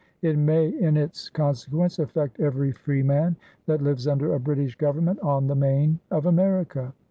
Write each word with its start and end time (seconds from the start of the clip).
It 0.23 0.35
may 0.35 0.67
in 0.67 0.97
its 0.97 1.29
consequence 1.29 1.99
affect 1.99 2.39
every 2.39 2.71
freeman 2.71 3.35
that 3.67 3.83
lives 3.83 4.07
under 4.07 4.33
a 4.33 4.39
British 4.39 4.73
government 4.75 5.19
on 5.19 5.45
the 5.45 5.53
main 5.53 5.99
of 6.09 6.25
America! 6.25 6.91